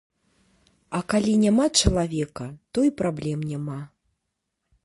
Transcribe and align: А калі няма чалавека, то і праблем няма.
А 0.99 1.01
калі 1.13 1.33
няма 1.43 1.67
чалавека, 1.81 2.47
то 2.73 2.79
і 2.91 2.93
праблем 3.03 3.39
няма. 3.51 3.81